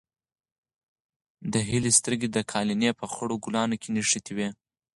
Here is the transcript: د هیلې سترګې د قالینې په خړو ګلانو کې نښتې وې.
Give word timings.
د 1.53 1.53
هیلې 1.69 1.91
سترګې 1.99 2.27
د 2.31 2.37
قالینې 2.51 2.91
په 2.99 3.05
خړو 3.13 3.35
ګلانو 3.45 3.75
کې 3.81 3.89
نښتې 3.95 4.33
وې. 4.37 4.49